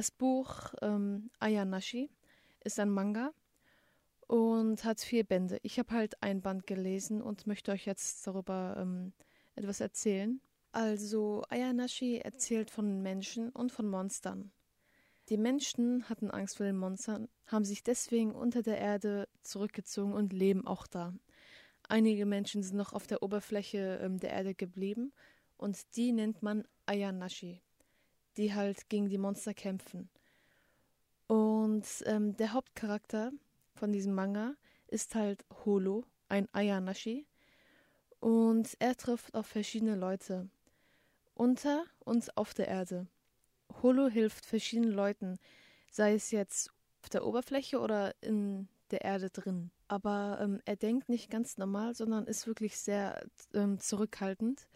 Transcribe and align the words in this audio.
Das 0.00 0.10
Buch 0.10 0.72
ähm, 0.80 1.30
Ayanashi 1.40 2.08
ist 2.64 2.80
ein 2.80 2.88
Manga 2.88 3.34
und 4.26 4.82
hat 4.82 4.98
vier 4.98 5.24
Bände. 5.24 5.58
Ich 5.62 5.78
habe 5.78 5.90
halt 5.90 6.22
ein 6.22 6.40
Band 6.40 6.66
gelesen 6.66 7.20
und 7.20 7.46
möchte 7.46 7.70
euch 7.70 7.84
jetzt 7.84 8.26
darüber 8.26 8.78
ähm, 8.78 9.12
etwas 9.56 9.80
erzählen. 9.80 10.40
Also 10.72 11.42
Ayanashi 11.50 12.16
erzählt 12.16 12.70
von 12.70 13.02
Menschen 13.02 13.50
und 13.50 13.72
von 13.72 13.90
Monstern. 13.90 14.52
Die 15.28 15.36
Menschen 15.36 16.08
hatten 16.08 16.30
Angst 16.30 16.56
vor 16.56 16.64
den 16.64 16.78
Monstern, 16.78 17.28
haben 17.44 17.66
sich 17.66 17.82
deswegen 17.82 18.34
unter 18.34 18.62
der 18.62 18.78
Erde 18.78 19.28
zurückgezogen 19.42 20.14
und 20.14 20.32
leben 20.32 20.66
auch 20.66 20.86
da. 20.86 21.12
Einige 21.90 22.24
Menschen 22.24 22.62
sind 22.62 22.78
noch 22.78 22.94
auf 22.94 23.06
der 23.06 23.22
Oberfläche 23.22 24.00
ähm, 24.02 24.18
der 24.18 24.30
Erde 24.30 24.54
geblieben 24.54 25.12
und 25.58 25.94
die 25.96 26.12
nennt 26.12 26.42
man 26.42 26.66
Ayanashi, 26.86 27.60
die 28.40 28.54
halt 28.54 28.88
gegen 28.88 29.08
die 29.08 29.18
Monster 29.18 29.52
kämpfen. 29.52 30.08
Und 31.26 31.86
ähm, 32.06 32.36
der 32.36 32.54
Hauptcharakter 32.54 33.32
von 33.74 33.92
diesem 33.92 34.14
Manga 34.14 34.54
ist 34.88 35.14
halt 35.14 35.44
Holo, 35.64 36.04
ein 36.28 36.48
Ayanashi. 36.52 37.26
Und 38.18 38.76
er 38.78 38.96
trifft 38.96 39.34
auf 39.34 39.46
verschiedene 39.46 39.94
Leute 39.94 40.48
unter 41.34 41.84
und 42.00 42.36
auf 42.36 42.54
der 42.54 42.68
Erde. 42.68 43.06
Holo 43.82 44.08
hilft 44.08 44.44
verschiedenen 44.44 44.92
Leuten, 44.92 45.38
sei 45.90 46.14
es 46.14 46.30
jetzt 46.30 46.72
auf 47.02 47.10
der 47.10 47.26
Oberfläche 47.26 47.78
oder 47.78 48.14
in 48.22 48.68
der 48.90 49.02
Erde 49.02 49.30
drin. 49.30 49.70
Aber 49.86 50.38
ähm, 50.40 50.60
er 50.64 50.76
denkt 50.76 51.08
nicht 51.08 51.30
ganz 51.30 51.58
normal, 51.58 51.94
sondern 51.94 52.26
ist 52.26 52.46
wirklich 52.46 52.78
sehr 52.78 53.22
ähm, 53.54 53.78
zurückhaltend 53.78 54.66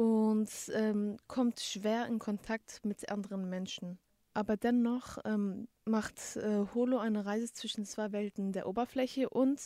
und 0.00 0.48
ähm, 0.72 1.18
kommt 1.28 1.60
schwer 1.60 2.06
in 2.06 2.18
Kontakt 2.18 2.80
mit 2.86 3.10
anderen 3.10 3.50
Menschen. 3.50 3.98
Aber 4.32 4.56
dennoch 4.56 5.18
ähm, 5.26 5.68
macht 5.84 6.36
äh, 6.36 6.64
Holo 6.72 6.96
eine 6.96 7.26
Reise 7.26 7.52
zwischen 7.52 7.84
zwei 7.84 8.10
Welten, 8.10 8.52
der 8.52 8.66
Oberfläche 8.66 9.28
und 9.28 9.60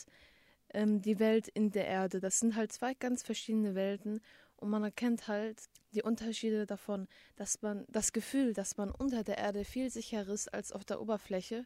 ähm, 0.73 1.01
die 1.01 1.19
Welt 1.19 1.47
in 1.47 1.71
der 1.71 1.87
Erde. 1.87 2.19
Das 2.19 2.41
sind 2.41 2.57
halt 2.57 2.73
zwei 2.73 2.95
ganz 2.95 3.23
verschiedene 3.23 3.75
Welten 3.75 4.19
und 4.57 4.69
man 4.69 4.83
erkennt 4.83 5.29
halt 5.29 5.69
die 5.93 6.03
Unterschiede 6.03 6.65
davon, 6.65 7.07
dass 7.37 7.61
man 7.61 7.85
das 7.87 8.11
Gefühl, 8.11 8.51
dass 8.51 8.75
man 8.75 8.91
unter 8.91 9.23
der 9.23 9.37
Erde 9.37 9.63
viel 9.63 9.89
sicherer 9.89 10.33
ist 10.33 10.53
als 10.53 10.73
auf 10.73 10.83
der 10.83 10.99
Oberfläche, 10.99 11.65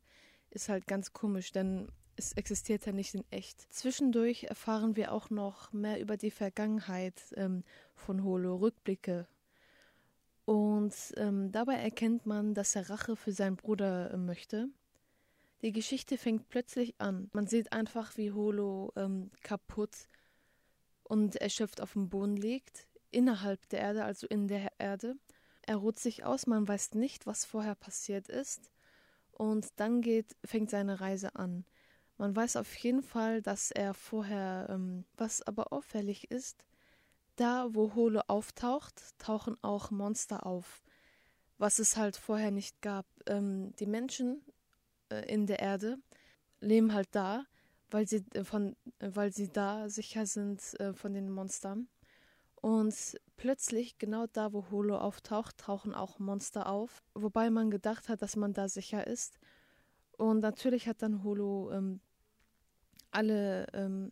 ist 0.52 0.70
halt 0.70 0.88
ganz 0.88 1.14
komisch, 1.14 1.52
denn 1.52 1.88
es 2.16 2.34
existiert 2.34 2.86
ja 2.86 2.92
nicht 2.92 3.16
in 3.16 3.24
echt. 3.32 3.74
Zwischendurch 3.74 4.44
erfahren 4.44 4.96
wir 4.96 5.14
auch 5.14 5.30
noch 5.30 5.72
mehr 5.72 6.02
über 6.02 6.18
die 6.18 6.32
Vergangenheit 6.32 7.22
ähm, 7.36 7.64
von 7.96 8.24
Holo, 8.24 8.58
Rückblicke. 8.58 9.28
Und 10.46 10.96
ähm, 11.18 11.52
dabei 11.52 11.76
erkennt 11.76 12.26
man, 12.26 12.54
dass 12.54 12.76
er 12.76 12.90
Rache 12.90 13.16
für 13.16 13.32
seinen 13.32 13.56
Bruder 13.56 14.12
äh, 14.12 14.18
möchte. 14.18 14.68
Die 15.62 15.72
Geschichte 15.72 16.18
fängt 16.18 16.50
plötzlich 16.50 17.00
an. 17.00 17.30
Man 17.34 17.48
sieht 17.48 17.72
einfach, 17.72 18.18
wie 18.18 18.32
Holo 18.32 18.92
ähm, 18.96 19.30
kaputt 19.42 20.08
und 21.04 21.36
erschöpft 21.36 21.82
auf 21.82 21.94
dem 21.94 22.10
Boden 22.10 22.36
liegt, 22.36 22.88
innerhalb 23.12 23.68
der 23.70 23.80
Erde, 23.80 24.04
also 24.04 24.28
in 24.28 24.48
der 24.48 24.72
Erde. 24.78 25.16
Er 25.62 25.78
ruht 25.78 26.00
sich 26.00 26.26
aus, 26.26 26.48
man 26.48 26.68
weiß 26.68 26.96
nicht, 26.96 27.26
was 27.26 27.46
vorher 27.46 27.76
passiert 27.76 28.28
ist. 28.28 28.72
Und 29.40 29.68
dann 29.78 30.02
geht, 30.02 30.36
fängt 30.44 30.70
seine 30.70 31.00
Reise 31.00 31.34
an. 31.38 31.64
Man 32.18 32.36
weiß 32.36 32.58
auf 32.58 32.76
jeden 32.76 33.02
Fall, 33.02 33.42
dass 33.42 33.72
er 33.72 33.94
vorher, 33.94 34.68
ähm, 34.70 35.06
was 35.16 35.42
aber 35.42 35.72
auffällig 35.72 36.30
ist, 36.30 36.66
da 37.38 37.74
wo 37.74 37.96
Holo 37.96 38.20
auftaucht, 38.28 39.18
tauchen 39.18 39.56
auch 39.62 39.92
Monster 39.92 40.46
auf, 40.46 40.84
was 41.58 41.80
es 41.80 41.96
halt 41.96 42.18
vorher 42.18 42.52
nicht 42.52 42.82
gab. 42.82 43.06
Ähm, 43.28 43.74
die 43.80 43.86
Menschen 43.86 44.42
äh, 45.10 45.26
in 45.34 45.48
der 45.48 45.60
Erde 45.60 46.00
leben 46.60 46.94
halt 46.94 47.08
da, 47.14 47.46
weil 47.92 48.10
sie 48.10 48.26
äh, 48.34 48.44
von, 48.44 48.76
äh, 49.00 49.12
weil 49.14 49.32
sie 49.32 49.48
da 49.48 49.88
sicher 49.88 50.26
sind 50.26 50.78
äh, 50.82 50.94
von 50.94 51.14
den 51.14 51.30
Monstern. 51.32 51.88
Und 52.62 53.18
plötzlich, 53.38 53.98
genau 53.98 54.28
da, 54.28 54.52
wo 54.52 54.70
Holo 54.70 54.98
auftaucht, 54.98 55.58
tauchen 55.58 55.94
auch 55.94 56.20
Monster 56.20 56.68
auf, 56.68 57.02
wobei 57.14 57.50
man 57.50 57.72
gedacht 57.72 58.10
hat, 58.10 58.22
dass 58.22 58.36
man 58.36 58.54
da 58.54 58.68
sicher 58.68 59.08
ist. 59.08 59.40
Und 60.18 60.42
natürlich 60.42 60.88
hat 60.88 61.02
dann 61.02 61.24
Holo 61.24 61.72
ähm, 61.72 62.02
alle, 63.12 63.68
ähm, 63.74 64.12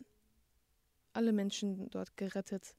alle 1.12 1.34
Menschen 1.34 1.90
dort 1.90 2.16
gerettet. 2.16 2.76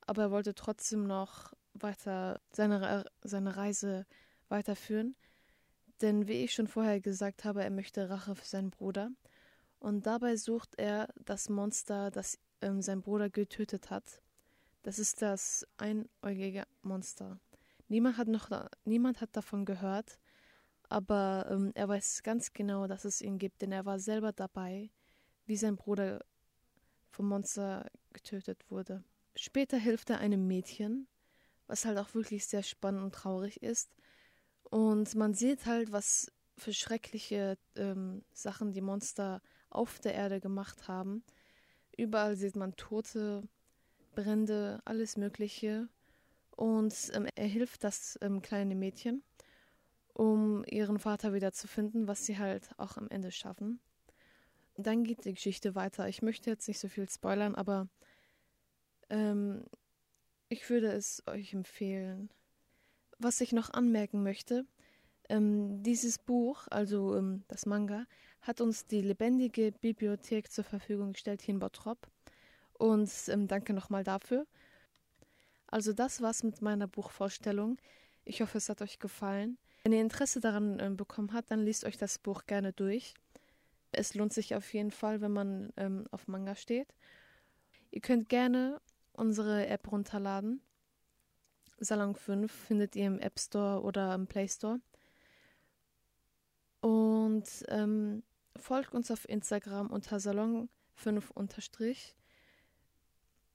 Aber 0.00 0.22
er 0.22 0.30
wollte 0.32 0.54
trotzdem 0.54 1.06
noch 1.06 1.52
weiter 1.74 2.40
seine, 2.50 3.04
seine 3.22 3.56
Reise 3.56 4.06
weiterführen. 4.48 5.14
Denn 6.00 6.26
wie 6.26 6.44
ich 6.44 6.52
schon 6.52 6.66
vorher 6.66 7.00
gesagt 7.00 7.44
habe, 7.44 7.62
er 7.62 7.70
möchte 7.70 8.10
Rache 8.10 8.34
für 8.34 8.44
seinen 8.44 8.70
Bruder. 8.70 9.10
Und 9.78 10.06
dabei 10.06 10.36
sucht 10.36 10.74
er 10.78 11.08
das 11.24 11.48
Monster, 11.48 12.10
das 12.10 12.38
ähm, 12.60 12.82
sein 12.82 13.02
Bruder 13.02 13.30
getötet 13.30 13.90
hat. 13.90 14.21
Das 14.82 14.98
ist 14.98 15.22
das 15.22 15.66
einäugige 15.76 16.64
Monster. 16.82 17.38
Niemand 17.88 18.16
hat 18.16 18.28
noch 18.28 18.50
niemand 18.84 19.20
hat 19.20 19.36
davon 19.36 19.64
gehört, 19.64 20.18
aber 20.88 21.46
ähm, 21.50 21.72
er 21.74 21.88
weiß 21.88 22.22
ganz 22.22 22.52
genau, 22.52 22.86
dass 22.86 23.04
es 23.04 23.20
ihn 23.20 23.38
gibt, 23.38 23.62
denn 23.62 23.72
er 23.72 23.86
war 23.86 23.98
selber 23.98 24.32
dabei, 24.32 24.90
wie 25.46 25.56
sein 25.56 25.76
Bruder 25.76 26.24
vom 27.10 27.28
Monster 27.28 27.90
getötet 28.12 28.70
wurde. 28.70 29.04
Später 29.36 29.78
hilft 29.78 30.10
er 30.10 30.18
einem 30.18 30.46
Mädchen, 30.46 31.06
was 31.66 31.84
halt 31.84 31.98
auch 31.98 32.14
wirklich 32.14 32.46
sehr 32.46 32.62
spannend 32.62 33.02
und 33.02 33.14
traurig 33.14 33.62
ist. 33.62 33.94
Und 34.64 35.14
man 35.14 35.34
sieht 35.34 35.66
halt, 35.66 35.92
was 35.92 36.32
für 36.58 36.72
schreckliche 36.72 37.56
ähm, 37.76 38.24
Sachen 38.32 38.72
die 38.72 38.80
Monster 38.80 39.40
auf 39.70 39.98
der 40.00 40.14
Erde 40.14 40.40
gemacht 40.40 40.88
haben. 40.88 41.24
Überall 41.96 42.36
sieht 42.36 42.56
man 42.56 42.76
Tote, 42.76 43.48
Brände, 44.14 44.80
alles 44.84 45.16
Mögliche. 45.16 45.88
Und 46.56 46.94
ähm, 47.14 47.26
er 47.34 47.46
hilft 47.46 47.84
das 47.84 48.18
ähm, 48.20 48.42
kleine 48.42 48.74
Mädchen, 48.74 49.22
um 50.12 50.64
ihren 50.64 50.98
Vater 50.98 51.32
wieder 51.32 51.52
zu 51.52 51.66
finden, 51.66 52.06
was 52.06 52.26
sie 52.26 52.38
halt 52.38 52.70
auch 52.76 52.96
am 52.96 53.08
Ende 53.08 53.30
schaffen. 53.30 53.80
Dann 54.76 55.04
geht 55.04 55.24
die 55.24 55.34
Geschichte 55.34 55.74
weiter. 55.74 56.08
Ich 56.08 56.22
möchte 56.22 56.50
jetzt 56.50 56.68
nicht 56.68 56.78
so 56.78 56.88
viel 56.88 57.08
spoilern, 57.08 57.54
aber 57.54 57.88
ähm, 59.10 59.64
ich 60.48 60.68
würde 60.68 60.92
es 60.92 61.22
euch 61.26 61.52
empfehlen. 61.52 62.30
Was 63.18 63.40
ich 63.40 63.52
noch 63.52 63.70
anmerken 63.70 64.22
möchte, 64.22 64.66
ähm, 65.28 65.82
dieses 65.82 66.18
Buch, 66.18 66.66
also 66.70 67.16
ähm, 67.16 67.44
das 67.48 67.66
Manga, 67.66 68.06
hat 68.40 68.60
uns 68.60 68.86
die 68.86 69.00
lebendige 69.00 69.72
Bibliothek 69.72 70.50
zur 70.50 70.64
Verfügung 70.64 71.12
gestellt 71.12 71.42
hier 71.42 71.54
in 71.54 71.60
Bottrop. 71.60 71.98
Und 72.82 73.12
ähm, 73.28 73.46
danke 73.46 73.74
nochmal 73.74 74.02
dafür. 74.02 74.44
Also 75.68 75.92
das 75.92 76.20
war's 76.20 76.42
mit 76.42 76.62
meiner 76.62 76.88
Buchvorstellung. 76.88 77.78
Ich 78.24 78.42
hoffe, 78.42 78.58
es 78.58 78.68
hat 78.68 78.82
euch 78.82 78.98
gefallen. 78.98 79.56
Wenn 79.84 79.92
ihr 79.92 80.00
Interesse 80.00 80.40
daran 80.40 80.80
äh, 80.80 80.90
bekommen 80.90 81.32
habt, 81.32 81.52
dann 81.52 81.60
liest 81.60 81.84
euch 81.84 81.96
das 81.96 82.18
Buch 82.18 82.44
gerne 82.46 82.72
durch. 82.72 83.14
Es 83.92 84.14
lohnt 84.14 84.32
sich 84.32 84.56
auf 84.56 84.74
jeden 84.74 84.90
Fall, 84.90 85.20
wenn 85.20 85.30
man 85.30 85.72
ähm, 85.76 86.08
auf 86.10 86.26
Manga 86.26 86.56
steht. 86.56 86.92
Ihr 87.92 88.00
könnt 88.00 88.28
gerne 88.28 88.80
unsere 89.12 89.68
App 89.68 89.92
runterladen. 89.92 90.60
Salon 91.78 92.16
5 92.16 92.50
findet 92.50 92.96
ihr 92.96 93.06
im 93.06 93.20
App 93.20 93.38
Store 93.38 93.80
oder 93.82 94.12
im 94.12 94.26
Play 94.26 94.48
Store. 94.48 94.80
Und 96.80 97.44
ähm, 97.68 98.24
folgt 98.56 98.92
uns 98.92 99.12
auf 99.12 99.28
Instagram 99.28 99.88
unter 99.88 100.18
Salon 100.18 100.68
5 100.96 101.30
unterstrich. 101.30 102.16